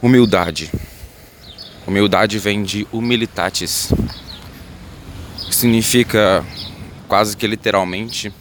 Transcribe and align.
Humildade. 0.00 0.70
Humildade 1.84 2.38
vem 2.38 2.62
de 2.62 2.86
humilitatis, 2.92 3.88
significa 5.50 6.46
quase 7.08 7.36
que 7.36 7.44
literalmente 7.48 8.32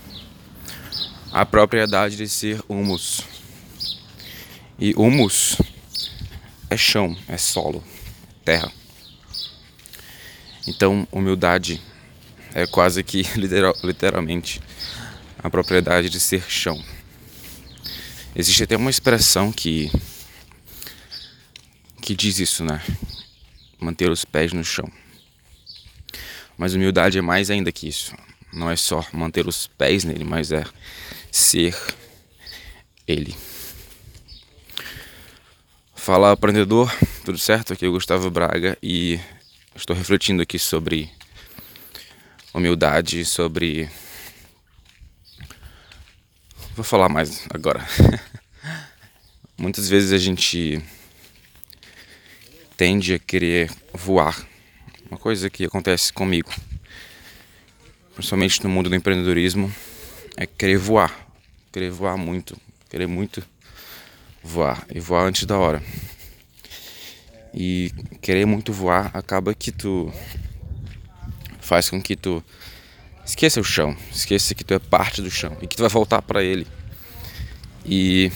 a 1.31 1.43
propriedade 1.43 2.15
de 2.15 2.29
ser 2.29 2.61
humus. 2.69 3.21
E 4.77 4.93
humus 4.95 5.57
é 6.69 6.77
chão, 6.77 7.17
é 7.27 7.37
solo, 7.37 7.83
terra. 8.45 8.71
Então, 10.67 11.07
humildade 11.11 11.81
é 12.53 12.67
quase 12.67 13.03
que 13.03 13.23
literal, 13.35 13.75
literalmente 13.83 14.61
a 15.39 15.49
propriedade 15.49 16.07
de 16.07 16.19
ser 16.19 16.43
chão. 16.47 16.79
Existe 18.35 18.61
até 18.61 18.77
uma 18.77 18.91
expressão 18.91 19.51
que 19.51 19.91
que 22.07 22.15
diz 22.15 22.39
isso, 22.39 22.63
né? 22.63 22.81
Manter 23.77 24.09
os 24.09 24.23
pés 24.23 24.53
no 24.53 24.63
chão. 24.63 24.89
Mas 26.57 26.73
humildade 26.73 27.17
é 27.17 27.21
mais 27.21 27.51
ainda 27.51 27.69
que 27.69 27.85
isso. 27.85 28.15
Não 28.53 28.71
é 28.71 28.77
só 28.77 29.05
manter 29.11 29.45
os 29.45 29.67
pés 29.67 30.05
nele, 30.05 30.23
mas 30.23 30.53
é 30.53 30.63
ser 31.29 31.75
ele. 33.05 33.35
Fala 35.95 36.31
aprendedor, 36.31 36.89
tudo 37.25 37.37
certo? 37.37 37.73
Aqui 37.73 37.83
é 37.83 37.89
o 37.89 37.91
Gustavo 37.91 38.31
Braga 38.31 38.77
e 38.81 39.19
estou 39.75 39.93
refletindo 39.93 40.41
aqui 40.41 40.57
sobre 40.57 41.11
humildade, 42.53 43.25
sobre. 43.25 43.89
Vou 46.73 46.85
falar 46.85 47.09
mais 47.09 47.45
agora. 47.49 47.85
Muitas 49.59 49.89
vezes 49.89 50.13
a 50.13 50.17
gente 50.17 50.81
tende 52.77 53.15
a 53.15 53.19
querer 53.19 53.71
voar. 53.91 54.47
Uma 55.09 55.17
coisa 55.17 55.49
que 55.49 55.65
acontece 55.65 56.13
comigo, 56.13 56.53
principalmente 58.13 58.63
no 58.63 58.69
mundo 58.69 58.89
do 58.89 58.95
empreendedorismo, 58.95 59.73
é 60.37 60.45
querer 60.45 60.77
voar. 60.77 61.27
Querer 61.73 61.89
voar 61.89 62.17
muito. 62.17 62.55
Querer 62.89 63.07
muito 63.07 63.43
voar. 64.43 64.85
E 64.93 64.99
voar 64.99 65.25
antes 65.25 65.45
da 65.45 65.57
hora. 65.57 65.81
E 67.53 67.91
querer 68.21 68.45
muito 68.45 68.71
voar 68.71 69.09
acaba 69.13 69.55
que 69.55 69.71
tu 69.71 70.13
faz 71.59 71.89
com 71.89 71.99
que 72.01 72.15
tu 72.15 72.43
esqueça 73.25 73.59
o 73.59 73.63
chão, 73.63 73.97
esqueça 74.11 74.55
que 74.55 74.63
tu 74.63 74.73
é 74.73 74.79
parte 74.79 75.21
do 75.21 75.29
chão 75.29 75.57
e 75.61 75.67
que 75.67 75.75
tu 75.75 75.81
vai 75.81 75.89
voltar 75.89 76.21
para 76.21 76.43
ele. 76.43 76.67
E 77.85 78.31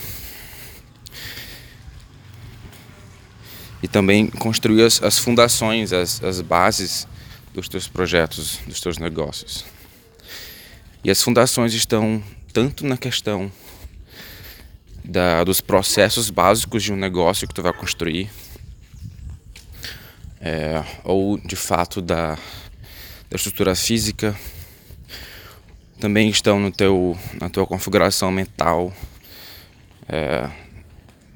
e 3.82 3.88
também 3.88 4.28
construir 4.28 4.84
as, 4.84 5.02
as 5.02 5.18
fundações, 5.18 5.92
as, 5.92 6.22
as 6.22 6.40
bases 6.40 7.06
dos 7.52 7.68
teus 7.68 7.88
projetos, 7.88 8.58
dos 8.66 8.80
teus 8.80 8.98
negócios. 8.98 9.64
E 11.04 11.10
as 11.10 11.20
fundações 11.20 11.74
estão 11.74 12.22
tanto 12.52 12.86
na 12.86 12.96
questão 12.96 13.50
da, 15.04 15.42
dos 15.42 15.60
processos 15.60 16.30
básicos 16.30 16.82
de 16.82 16.92
um 16.92 16.96
negócio 16.96 17.48
que 17.48 17.54
tu 17.54 17.62
vai 17.62 17.72
construir, 17.72 18.30
é, 20.40 20.84
ou 21.02 21.38
de 21.38 21.56
fato 21.56 22.00
da, 22.00 22.36
da 23.28 23.36
estrutura 23.36 23.74
física, 23.74 24.36
também 25.98 26.28
estão 26.28 26.58
no 26.58 26.70
teu, 26.70 27.16
na 27.40 27.48
tua 27.48 27.66
configuração 27.66 28.30
mental, 28.30 28.92
é, 30.08 30.48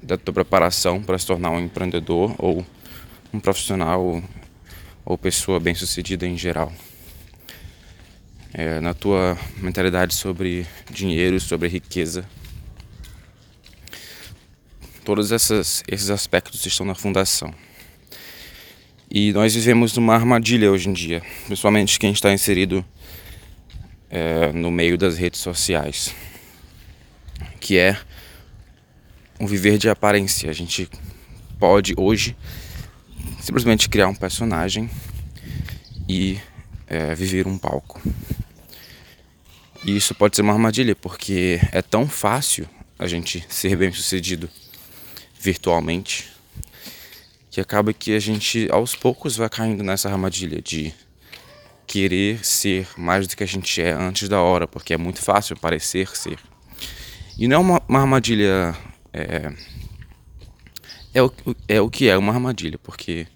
da 0.07 0.17
tua 0.17 0.33
preparação 0.33 1.03
para 1.03 1.19
se 1.19 1.27
tornar 1.27 1.51
um 1.51 1.61
empreendedor 1.61 2.35
ou 2.39 2.65
um 3.35 3.41
profissional 3.41 4.23
ou 5.05 5.19
pessoa 5.19 5.59
bem-sucedida 5.59 6.27
em 6.27 6.39
geral. 6.39 6.73
É, 8.55 8.81
na 8.81 8.95
tua 8.95 9.37
mentalidade 9.59 10.15
sobre 10.15 10.67
dinheiro, 10.91 11.39
sobre 11.41 11.69
riqueza. 11.69 12.25
Todos 15.05 15.33
essas, 15.33 15.83
esses 15.87 16.09
aspectos 16.09 16.65
estão 16.65 16.87
na 16.87 16.95
fundação. 16.95 17.53
E 19.11 19.33
nós 19.33 19.55
vivemos 19.55 19.95
numa 19.97 20.15
armadilha 20.15 20.71
hoje 20.71 20.89
em 20.89 20.93
dia, 20.93 21.23
principalmente 21.47 21.99
quem 21.99 22.13
está 22.13 22.33
inserido 22.33 22.85
é, 24.09 24.53
no 24.53 24.71
meio 24.71 24.97
das 24.97 25.17
redes 25.17 25.41
sociais, 25.41 26.15
que 27.61 27.77
é 27.77 27.99
um 29.41 29.47
viver 29.47 29.79
de 29.79 29.89
aparência. 29.89 30.51
A 30.51 30.53
gente 30.53 30.89
pode 31.59 31.95
hoje 31.97 32.37
simplesmente 33.41 33.89
criar 33.89 34.09
um 34.09 34.15
personagem 34.15 34.91
e 36.09 36.39
é, 36.87 37.15
viver 37.15 37.47
um 37.47 37.59
palco. 37.59 38.01
E 39.85 39.97
isso 39.97 40.15
pode 40.15 40.37
ser 40.37 40.43
uma 40.43 40.53
armadilha, 40.53 40.97
porque 40.97 41.61
é 41.73 41.81
tão 41.83 42.09
fácil 42.09 42.69
a 42.99 43.07
gente 43.07 43.45
ser 43.49 43.77
bem 43.77 43.93
sucedido 43.93 44.49
virtualmente 45.39 46.37
que 47.57 47.61
acaba 47.61 47.91
que 47.91 48.15
a 48.15 48.19
gente 48.19 48.69
aos 48.71 48.95
poucos 48.95 49.35
vai 49.35 49.49
caindo 49.49 49.83
nessa 49.83 50.11
armadilha 50.11 50.61
de 50.61 50.93
querer 51.87 52.45
ser 52.45 52.87
mais 52.99 53.27
do 53.27 53.35
que 53.35 53.43
a 53.43 53.47
gente 53.47 53.81
é 53.81 53.93
antes 53.93 54.29
da 54.29 54.43
hora, 54.43 54.69
porque 54.69 54.93
é 54.93 54.99
muito 54.99 55.23
fácil 55.23 55.57
parecer 55.57 56.15
ser. 56.15 56.39
E 57.39 57.49
não 57.49 57.57
é 57.57 57.59
uma, 57.59 57.83
uma 57.89 58.01
armadilha 58.01 58.77
é, 59.17 59.53
é, 61.15 61.23
o, 61.23 61.33
é 61.67 61.81
o 61.81 61.89
que 61.89 62.09
é 62.09 62.19
uma 62.19 62.33
armadilha, 62.33 62.79
porque 62.79 63.27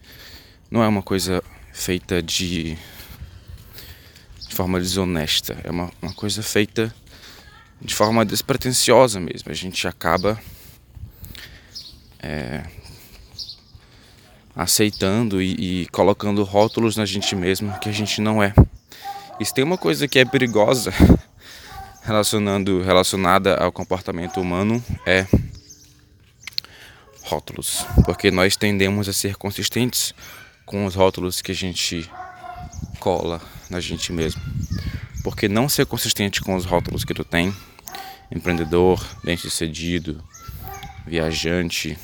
não 0.71 0.83
é 0.83 0.89
uma 0.89 1.03
coisa 1.03 1.43
feita 1.73 2.23
de, 2.23 2.77
de 4.47 4.55
forma 4.55 4.79
desonesta, 4.79 5.59
é 5.65 5.71
uma, 5.71 5.91
uma 6.03 6.13
coisa 6.13 6.43
feita 6.43 6.95
de 7.81 7.95
forma 7.95 8.27
despretensiosa 8.27 9.19
mesmo. 9.19 9.51
A 9.51 9.55
gente 9.55 9.89
acaba 9.89 10.39
é, 12.23 12.62
aceitando 14.55 15.41
e, 15.41 15.83
e, 15.83 15.87
colocando 15.87 16.45
rótulos 16.45 16.97
na 16.97 17.07
gente 17.07 17.35
mesmo 17.35 17.79
que 17.79 17.89
a 17.89 17.93
gente 17.93 18.21
não 18.21 18.43
é. 18.43 18.53
Isso 19.41 19.55
tem 19.55 19.65
uma 19.65 19.79
coisa 19.79 20.07
que 20.07 20.19
é 20.19 20.25
perigosa 20.27 20.93
relacionando 22.05 22.83
relacionada 22.83 23.57
ao 23.57 23.73
comportamento 23.73 24.41
humano 24.41 24.85
é 25.07 25.27
rótulos, 27.31 27.87
porque 28.05 28.29
nós 28.31 28.57
tendemos 28.57 29.09
a 29.09 29.13
ser 29.13 29.37
consistentes 29.37 30.13
com 30.67 30.85
os 30.85 30.97
rótulos 30.97 31.41
que 31.41 31.53
a 31.53 31.55
gente 31.55 32.11
cola 32.99 33.41
na 33.71 33.79
gente 33.79 34.13
mesmo. 34.13 34.43
Porque 35.23 35.49
não 35.49 35.69
ser 35.69 35.87
consistente 35.87 36.41
com 36.41 36.57
os 36.57 36.65
rótulos 36.65 37.05
que 37.05 37.15
tu 37.15 37.25
tem, 37.25 37.55
empreendedor, 38.33 39.05
bem-sucedido, 39.23 40.23
viajante, 41.07 41.97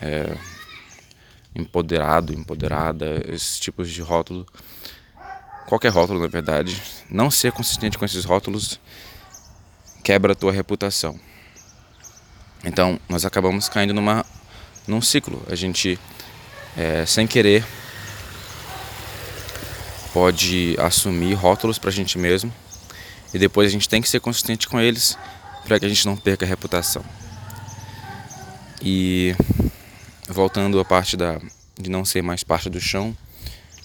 é, 0.00 0.36
empoderado, 1.54 2.34
empoderada, 2.34 3.22
esses 3.28 3.60
tipos 3.60 3.90
de 3.90 4.02
rótulo, 4.02 4.44
qualquer 5.68 5.92
rótulo 5.92 6.18
na 6.18 6.26
verdade, 6.26 6.82
não 7.08 7.30
ser 7.30 7.52
consistente 7.52 7.96
com 7.96 8.04
esses 8.04 8.24
rótulos 8.24 8.80
quebra 10.02 10.32
a 10.32 10.36
tua 10.36 10.50
reputação. 10.50 11.18
Então, 12.64 12.98
nós 13.08 13.24
acabamos 13.24 13.68
caindo 13.68 13.92
numa, 13.92 14.24
num 14.86 15.02
ciclo. 15.02 15.42
A 15.48 15.54
gente, 15.54 15.98
é, 16.76 17.04
sem 17.04 17.26
querer, 17.26 17.64
pode 20.12 20.76
assumir 20.78 21.34
rótulos 21.34 21.78
para 21.78 21.90
a 21.90 21.92
gente 21.92 22.18
mesmo 22.18 22.52
e 23.34 23.38
depois 23.38 23.68
a 23.68 23.72
gente 23.72 23.88
tem 23.88 24.00
que 24.00 24.08
ser 24.08 24.20
consistente 24.20 24.68
com 24.68 24.80
eles 24.80 25.18
para 25.64 25.78
que 25.78 25.84
a 25.84 25.88
gente 25.88 26.06
não 26.06 26.16
perca 26.16 26.44
a 26.44 26.48
reputação. 26.48 27.04
E 28.80 29.34
voltando 30.28 30.78
à 30.78 30.84
parte 30.84 31.16
da, 31.16 31.40
de 31.78 31.90
não 31.90 32.04
ser 32.04 32.22
mais 32.22 32.44
parte 32.44 32.70
do 32.70 32.80
chão, 32.80 33.16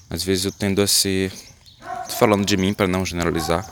às 0.10 0.24
vezes 0.24 0.46
eu 0.46 0.52
tendo 0.52 0.82
a 0.82 0.88
ser, 0.88 1.32
falando 2.18 2.46
de 2.46 2.56
mim 2.58 2.74
para 2.74 2.88
não 2.88 3.06
generalizar, 3.06 3.68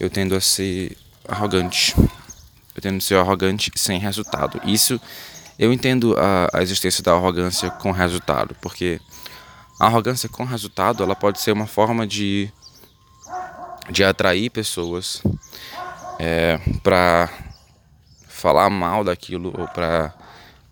eu 0.00 0.08
tendo 0.08 0.34
a 0.34 0.40
ser 0.40 0.96
arrogante 1.28 1.94
eu 2.74 3.00
ser 3.00 3.16
arrogante 3.16 3.70
sem 3.76 3.98
resultado. 3.98 4.60
Isso 4.64 5.00
eu 5.58 5.72
entendo 5.72 6.16
a, 6.18 6.48
a 6.52 6.62
existência 6.62 7.02
da 7.02 7.12
arrogância 7.12 7.70
com 7.70 7.92
resultado, 7.92 8.56
porque 8.60 9.00
a 9.78 9.86
arrogância 9.86 10.28
com 10.28 10.44
resultado 10.44 11.02
ela 11.02 11.14
pode 11.14 11.40
ser 11.40 11.52
uma 11.52 11.66
forma 11.66 12.06
de, 12.06 12.50
de 13.90 14.02
atrair 14.02 14.50
pessoas 14.50 15.22
é, 16.18 16.58
para 16.82 17.28
falar 18.28 18.70
mal 18.70 19.04
daquilo 19.04 19.52
ou 19.56 19.68
para 19.68 20.12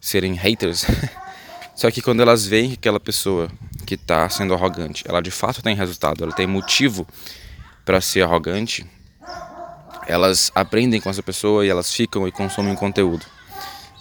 serem 0.00 0.34
haters. 0.34 0.86
Só 1.76 1.90
que 1.90 2.02
quando 2.02 2.20
elas 2.20 2.46
veem 2.46 2.70
que 2.70 2.74
aquela 2.74 3.00
pessoa 3.00 3.50
que 3.86 3.94
está 3.94 4.28
sendo 4.28 4.54
arrogante, 4.54 5.04
ela 5.08 5.22
de 5.22 5.30
fato 5.30 5.62
tem 5.62 5.74
resultado, 5.74 6.22
ela 6.22 6.32
tem 6.32 6.46
motivo 6.46 7.06
para 7.84 8.00
ser 8.00 8.22
arrogante, 8.22 8.86
elas 10.10 10.50
aprendem 10.54 11.00
com 11.00 11.08
essa 11.08 11.22
pessoa 11.22 11.64
e 11.64 11.68
elas 11.68 11.92
ficam 11.92 12.26
e 12.26 12.32
consomem 12.32 12.74
conteúdo. 12.74 13.24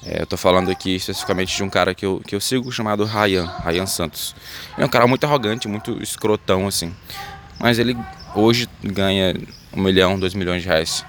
É, 0.04 0.22
eu 0.22 0.26
tô 0.26 0.38
falando 0.38 0.72
aqui 0.72 0.96
especificamente 0.96 1.56
de 1.56 1.64
um 1.64 1.70
cara 1.70 1.94
que 1.94 2.06
eu, 2.06 2.22
que 2.26 2.34
eu 2.36 2.42
sigo 2.42 2.72
chamado 2.72 3.06
Ryan, 3.06 3.46
Ryan 3.64 3.86
Santos. 3.86 4.36
Ele 4.74 4.84
é 4.84 4.86
um 4.86 4.90
cara 4.90 5.06
muito 5.06 5.26
arrogante, 5.26 5.68
muito 5.68 6.02
escrotão, 6.02 6.68
assim. 6.68 6.96
Mas 7.60 7.78
ele 7.78 7.98
hoje 8.34 8.68
ganha 8.82 9.36
um 9.74 9.82
milhão, 9.82 10.18
dois 10.18 10.34
milhões 10.34 10.64
de 10.64 10.68
reais 10.68 11.06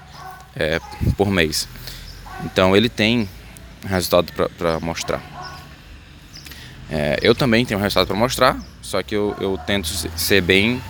é, 0.55 0.79
por 1.17 1.31
mês. 1.31 1.67
Então 2.43 2.75
ele 2.75 2.89
tem 2.89 3.27
resultado 3.85 4.31
para 4.57 4.79
mostrar. 4.79 5.21
É, 6.89 7.17
eu 7.21 7.33
também 7.33 7.65
tenho 7.65 7.79
resultado 7.79 8.07
para 8.07 8.15
mostrar, 8.17 8.59
só 8.81 9.01
que 9.01 9.15
eu, 9.15 9.35
eu 9.39 9.57
tento 9.65 9.87
ser 9.87 10.41
bem 10.41 10.81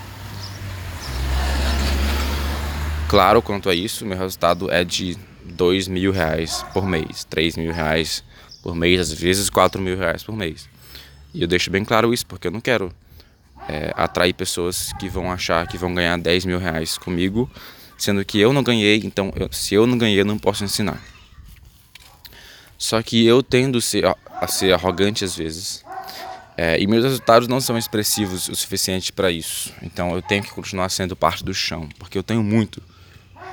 claro 3.12 3.42
quanto 3.42 3.70
a 3.70 3.76
isso. 3.76 4.06
Meu 4.06 4.18
resultado 4.18 4.72
é 4.72 4.86
de 4.86 5.18
dois 5.44 5.86
mil 5.86 6.14
reais 6.14 6.64
por 6.74 6.88
mês, 6.88 7.26
três 7.26 7.58
mil 7.58 7.74
reais 7.74 8.24
por 8.64 8.74
mês, 8.74 9.02
às 9.02 9.12
vezes 9.12 9.50
quatro 9.50 9.82
mil 9.82 9.98
reais 9.98 10.24
por 10.24 10.34
mês. 10.34 10.70
E 11.34 11.42
eu 11.42 11.48
deixo 11.48 11.70
bem 11.70 11.84
claro 11.84 12.14
isso, 12.14 12.26
porque 12.26 12.48
eu 12.48 12.52
não 12.52 12.62
quero 12.62 12.90
é, 13.68 13.92
atrair 13.98 14.32
pessoas 14.34 14.94
que 14.98 15.10
vão 15.10 15.30
achar 15.30 15.68
que 15.68 15.78
vão 15.78 15.94
ganhar 15.94 16.18
10 16.18 16.46
mil 16.46 16.58
reais 16.58 16.98
comigo, 16.98 17.52
sendo 17.98 18.24
que 18.24 18.40
eu 18.40 18.54
não 18.54 18.64
ganhei, 18.64 19.02
então 19.04 19.34
eu, 19.36 19.52
se 19.52 19.76
eu 19.76 19.86
não 19.86 19.98
ganhei, 19.98 20.22
eu 20.22 20.26
não 20.26 20.40
posso 20.40 20.64
ensinar. 20.64 21.02
Só 22.78 23.02
que 23.04 23.26
eu 23.26 23.44
tendo 23.44 23.82
ser, 23.82 24.06
a 24.06 24.48
ser 24.48 24.74
arrogante 24.74 25.26
às 25.26 25.36
vezes, 25.36 25.84
é, 26.56 26.82
e 26.82 26.88
meus 26.88 27.04
resultados 27.04 27.50
não 27.50 27.60
são 27.60 27.78
expressivos 27.78 28.48
o 28.48 28.56
suficiente 28.56 29.12
para 29.12 29.30
isso. 29.30 29.74
Então 29.82 30.16
eu 30.16 30.22
tenho 30.22 30.44
que 30.44 30.52
continuar 30.52 30.88
sendo 30.88 31.14
parte 31.14 31.44
do 31.44 31.54
chão, 31.54 31.90
porque 32.00 32.18
eu 32.18 32.24
tenho 32.24 32.42
muito 32.42 32.82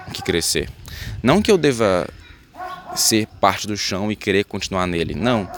que 0.08 0.22
crescer. 0.22 0.68
Não 1.22 1.42
que 1.42 1.50
eu 1.50 1.58
deva 1.58 2.08
ser 2.94 3.26
parte 3.40 3.66
do 3.66 3.76
chão 3.76 4.10
e 4.10 4.16
querer 4.16 4.44
continuar 4.44 4.86
nele, 4.86 5.14
não, 5.14 5.50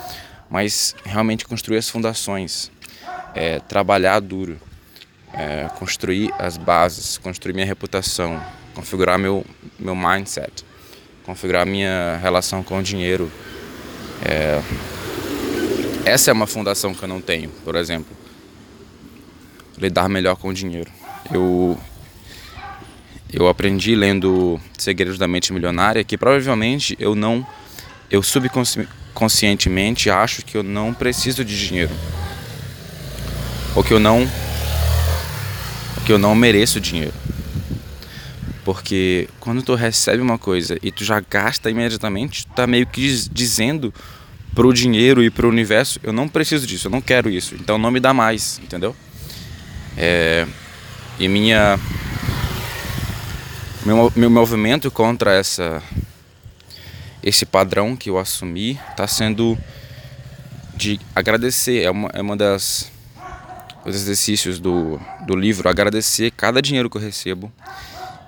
mas 0.49 0.95
realmente 1.05 1.45
construir 1.45 1.79
as 1.79 1.89
fundações, 1.89 2.71
é, 3.35 3.61
trabalhar 3.61 4.21
duro, 4.21 4.61
é, 5.33 5.69
construir 5.79 6.33
as 6.39 6.57
bases, 6.57 7.19
construir 7.19 7.55
minha 7.55 7.67
reputação, 7.67 8.43
configurar 8.75 9.19
meu, 9.19 9.45
meu 9.79 9.95
mindset, 9.95 10.65
configurar 11.25 11.67
minha 11.67 12.19
relação 12.21 12.63
com 12.63 12.79
o 12.79 12.83
dinheiro. 12.83 13.31
É, 14.25 14.61
essa 16.05 16.31
é 16.31 16.33
uma 16.33 16.47
fundação 16.47 16.95
que 16.95 17.03
eu 17.03 17.09
não 17.09 17.21
tenho, 17.21 17.51
por 17.65 17.77
exemplo. 17.77 18.17
Lidar 19.79 20.09
melhor 20.09 20.37
com 20.37 20.49
o 20.49 20.55
dinheiro. 20.55 20.91
Eu 21.33 21.79
eu 23.33 23.49
aprendi 23.49 23.95
lendo 23.95 24.61
Segredos 24.77 25.19
da 25.19 25.29
Mente 25.29 25.53
Milionária 25.53 26.03
que 26.03 26.19
provavelmente 26.19 26.97
eu 26.99 27.15
não, 27.15 27.47
eu 28.11 28.23
subconscientemente 28.23 30.11
acho 30.11 30.45
que 30.45 30.57
eu 30.57 30.63
não 30.63 30.93
preciso 30.93 31.45
de 31.45 31.59
dinheiro, 31.59 31.93
ou 33.75 33.85
que 33.85 33.93
eu 33.93 34.01
não, 34.01 34.21
ou 34.21 36.03
que 36.05 36.13
eu 36.13 36.19
não 36.19 36.35
mereço 36.35 36.81
dinheiro, 36.81 37.15
porque 38.65 39.29
quando 39.39 39.63
tu 39.63 39.75
recebe 39.75 40.23
uma 40.23 40.39
coisa 40.39 40.79
e 40.83 40.91
tu 40.91 41.05
já 41.05 41.21
gasta 41.21 41.71
imediatamente, 41.71 42.47
tu 42.47 42.53
tá 42.53 42.67
meio 42.67 42.87
que 42.87 43.07
dizendo 43.31 43.95
pro 44.55 44.73
dinheiro 44.73 45.23
e 45.23 45.31
pro 45.31 45.49
universo, 45.49 46.01
eu 46.03 46.13
não 46.13 46.29
preciso 46.29 46.67
disso, 46.67 46.89
eu 46.89 46.91
não 46.91 47.01
quero 47.01 47.31
isso, 47.31 47.55
então 47.55 47.79
não 47.79 47.91
me 47.91 48.01
dá 48.01 48.13
mais, 48.13 48.61
entendeu? 48.63 48.95
É, 49.97 50.47
e 51.19 51.29
minha 51.29 51.79
meu, 53.85 54.13
meu 54.15 54.31
movimento 54.31 54.91
contra 54.91 55.33
essa 55.33 55.83
esse 57.23 57.45
padrão 57.45 57.97
que 57.97 58.09
eu 58.09 58.19
assumi 58.19 58.81
está 58.91 59.07
sendo 59.07 59.59
de 60.75 60.99
agradecer. 61.15 61.83
É 61.83 61.91
uma, 61.91 62.11
é 62.13 62.21
uma 62.21 62.37
das 62.37 62.91
os 63.85 63.95
exercícios 63.95 64.59
do, 64.59 65.01
do 65.27 65.35
livro, 65.35 65.69
agradecer 65.69 66.31
cada 66.33 66.61
dinheiro 66.61 66.91
que 66.91 66.99
eu 66.99 67.01
recebo 67.01 67.51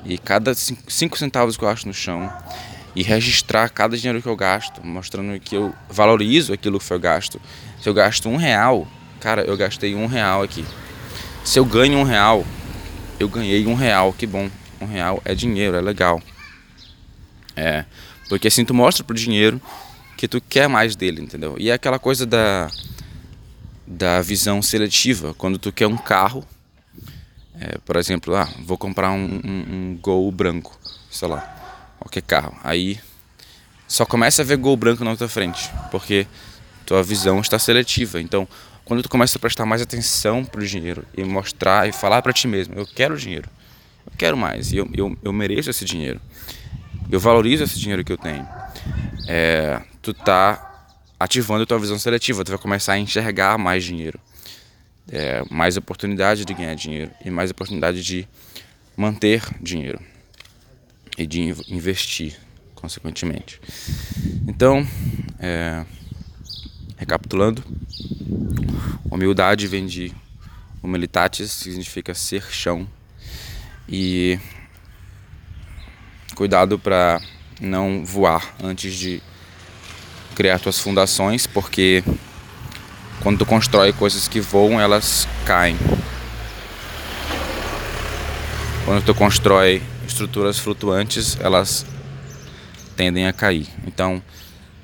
e 0.05 0.17
cada 0.17 0.55
cinco, 0.55 0.83
cinco 0.91 1.19
centavos 1.19 1.59
que 1.59 1.65
eu 1.65 1.69
acho 1.69 1.87
no 1.87 1.93
chão 1.93 2.33
e 2.97 3.03
registrar 3.03 3.69
cada 3.69 3.97
dinheiro 3.97 4.23
que 4.23 4.29
eu 4.29 4.37
gasto, 4.37 4.85
mostrando 4.85 5.39
que 5.39 5.55
eu 5.55 5.75
valorizo 5.91 6.55
aquilo 6.55 6.79
que 6.79 6.85
foi 6.85 6.99
gasto. 6.99 7.41
Se 7.81 7.89
eu 7.89 7.93
gasto 7.93 8.29
um 8.29 8.37
real, 8.37 8.89
cara, 9.21 9.43
eu 9.43 9.57
gastei 9.57 9.95
um 9.95 10.07
real 10.07 10.43
aqui. 10.43 10.65
Se 11.45 11.59
eu 11.59 11.65
ganho 11.65 11.99
um 11.99 12.03
real, 12.03 12.45
eu 13.21 13.29
ganhei 13.29 13.67
um 13.67 13.75
real, 13.75 14.13
que 14.13 14.27
bom 14.27 14.49
um 14.83 14.87
real 14.87 15.23
é 15.25 15.35
dinheiro, 15.35 15.77
é 15.77 15.81
legal. 15.81 16.21
É, 17.57 17.85
porque 18.29 18.49
assim 18.49 18.65
tu 18.65 18.75
mostra 18.75 19.05
pro 19.05 19.15
dinheiro 19.15 19.61
que 20.17 20.29
tu 20.29 20.41
quer 20.41 20.69
mais 20.69 20.97
dele, 20.97 21.21
entendeu? 21.21 21.57
E 21.59 21.71
é 21.71 21.75
aquela 21.75 21.99
coisa 21.99 22.25
da, 22.25 22.71
da 23.87 24.23
visão 24.23 24.63
seletiva, 24.63 25.35
quando 25.35 25.59
tu 25.59 25.73
quer 25.73 25.87
um 25.87 25.97
carro, 25.97 26.47
é, 27.59 27.79
por 27.85 27.97
exemplo, 27.97 28.35
ah, 28.35 28.49
vou 28.65 28.79
comprar 28.79 29.11
um, 29.11 29.41
um, 29.45 29.65
um 29.71 29.99
Gol 30.01 30.31
branco, 30.33 30.79
sei 31.11 31.29
lá, 31.29 31.41
qualquer 31.99 32.23
carro. 32.23 32.57
Aí 32.65 32.99
só 33.87 34.07
começa 34.07 34.43
a 34.43 34.45
ver 34.45 34.57
Gol 34.57 34.77
branco 34.77 35.05
na 35.05 35.17
tua 35.17 35.29
frente, 35.29 35.71
porque 35.91 36.27
tua 36.87 37.03
visão 37.03 37.41
está 37.41 37.59
seletiva. 37.59 38.21
Então, 38.21 38.49
quando 38.85 39.03
tu 39.03 39.09
começa 39.09 39.39
a 39.39 39.41
prestar 39.41 39.67
mais 39.67 39.83
atenção 39.83 40.45
pro 40.45 40.67
dinheiro 40.67 41.05
e 41.17 41.23
mostrar 41.23 41.89
e 41.89 41.93
falar 41.93 42.23
para 42.23 42.33
ti 42.33 42.49
mesmo, 42.49 42.75
eu 42.75 42.87
quero 42.87 43.17
dinheiro 43.17 43.49
quero 44.23 44.37
mais, 44.37 44.73
eu, 44.73 44.89
eu, 44.95 45.19
eu 45.21 45.33
mereço 45.33 45.69
esse 45.69 45.85
dinheiro, 45.85 46.21
eu 47.11 47.19
valorizo 47.19 47.65
esse 47.65 47.77
dinheiro 47.77 48.05
que 48.05 48.13
eu 48.13 48.17
tenho. 48.17 48.47
É, 49.27 49.83
tu 50.01 50.15
tá 50.15 50.87
ativando 51.19 51.65
a 51.65 51.67
tua 51.67 51.81
visão 51.81 51.99
seletiva, 51.99 52.45
tu 52.45 52.51
vai 52.53 52.59
começar 52.59 52.93
a 52.93 52.99
enxergar 53.01 53.59
mais 53.59 53.83
dinheiro, 53.83 54.21
é, 55.11 55.43
mais 55.51 55.77
oportunidade 55.77 56.45
de 56.45 56.55
ganhar 56.55 56.73
dinheiro 56.77 57.11
e 57.25 57.33
mais 57.33 57.51
oportunidade 57.51 58.01
de 58.01 58.29
manter 58.97 59.43
dinheiro 59.61 59.99
e 61.19 61.27
de 61.27 61.53
investir, 61.69 62.39
consequentemente. 62.77 63.61
Então, 64.47 64.87
é, 65.41 65.85
recapitulando, 66.97 67.65
humildade 69.11 69.67
vem 69.67 69.85
de 69.85 70.15
humilitatis, 70.81 71.51
significa 71.51 72.15
ser 72.15 72.45
chão 72.53 72.87
e 73.89 74.39
cuidado 76.35 76.79
para 76.79 77.21
não 77.61 78.05
voar 78.05 78.55
antes 78.63 78.95
de 78.95 79.23
criar 80.35 80.59
suas 80.59 80.79
fundações, 80.79 81.47
porque 81.47 82.03
quando 83.23 83.39
tu 83.39 83.47
constrói 83.47 83.93
coisas 83.93 84.27
que 84.27 84.41
voam, 84.41 84.81
elas 84.81 85.29
caem. 85.45 85.77
Quando 88.85 89.05
tu 89.05 89.15
constrói 89.15 89.83
estruturas 90.07 90.59
flutuantes, 90.59 91.39
elas 91.41 91.87
tendem 92.97 93.27
a 93.27 93.33
cair. 93.33 93.69
Então, 93.87 94.23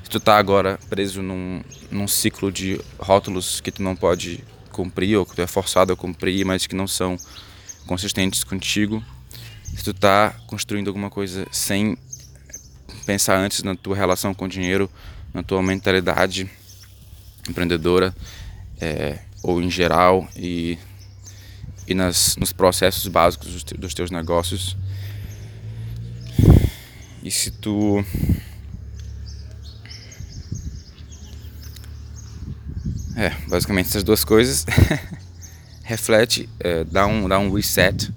se 0.05 0.11
tu 0.11 0.21
tá 0.21 0.39
agora 0.39 0.79
preso 0.89 1.21
num, 1.21 1.63
num 1.91 2.07
ciclo 2.07 2.53
de 2.53 2.81
rótulos 2.99 3.61
que 3.61 3.73
tu 3.73 3.83
não 3.83 3.97
pode 3.97 4.45
cumprir 4.71 5.17
ou 5.17 5.27
que 5.27 5.35
tu 5.35 5.43
é 5.43 5.47
forçado 5.47 5.93
a 5.93 5.97
cumprir, 5.97 6.45
mas 6.45 6.67
que 6.67 6.77
não 6.77 6.87
são 6.87 7.19
consistentes 7.89 8.45
contigo. 8.45 9.03
Se 9.65 9.83
tu 9.83 9.95
tá 9.95 10.35
construindo 10.47 10.89
alguma 10.89 11.11
coisa 11.11 11.47
sem 11.51 11.97
pensar 13.07 13.39
antes 13.39 13.63
na 13.63 13.75
tua 13.75 13.97
relação 13.97 14.35
com 14.35 14.45
o 14.45 14.49
dinheiro, 14.49 14.91
na 15.33 15.43
tua 15.43 15.63
mentalidade 15.63 16.49
empreendedora 17.49 18.15
é, 18.81 19.19
ou 19.43 19.63
em 19.63 19.71
geral 19.71 20.29
e, 20.37 20.79
e 21.87 21.95
nas, 21.95 22.37
nos 22.37 22.53
processos 22.53 23.09
básicos 23.09 23.53
dos, 23.53 23.65
dos 23.65 23.95
teus 23.95 24.11
negócios. 24.11 24.77
E 27.23 27.31
se 27.31 27.51
tu 27.51 28.05
É, 33.17 33.31
basicamente 33.49 33.89
essas 33.89 34.05
duas 34.05 34.23
coisas. 34.23 34.65
reflete, 35.89 36.47
é, 36.61 36.85
dá, 36.85 37.07
um, 37.07 37.27
dá 37.27 37.39
um 37.39 37.51
reset, 37.51 38.13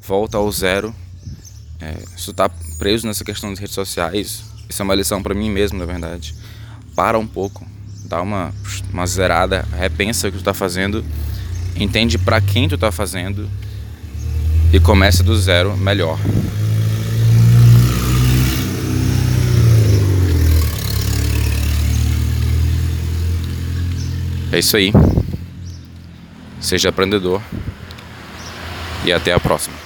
volta 0.00 0.36
ao 0.36 0.50
zero. 0.52 0.94
É, 1.80 1.96
se 2.16 2.26
tu 2.26 2.32
tá 2.32 2.48
preso 2.78 3.08
nessa 3.08 3.24
questão 3.24 3.50
das 3.50 3.58
redes 3.58 3.74
sociais, 3.74 4.44
isso 4.68 4.80
é 4.80 4.84
uma 4.84 4.94
lição 4.94 5.20
para 5.20 5.34
mim 5.34 5.50
mesmo, 5.50 5.76
na 5.76 5.84
verdade. 5.84 6.32
Para 6.94 7.18
um 7.18 7.26
pouco, 7.26 7.66
dá 8.04 8.22
uma, 8.22 8.54
uma 8.92 9.04
zerada, 9.04 9.66
repensa 9.76 10.28
o 10.28 10.32
que 10.32 10.38
tu 10.38 10.44
tá 10.44 10.54
fazendo, 10.54 11.04
entende 11.74 12.16
para 12.18 12.40
quem 12.40 12.68
tu 12.68 12.78
tá 12.78 12.92
fazendo 12.92 13.50
e 14.72 14.78
começa 14.78 15.24
do 15.24 15.36
zero 15.36 15.76
melhor. 15.76 16.20
É 24.52 24.60
isso 24.60 24.76
aí 24.76 24.92
seja 26.60 26.88
aprendedor 26.88 27.40
e 29.04 29.12
até 29.12 29.32
a 29.32 29.40
próxima. 29.40 29.76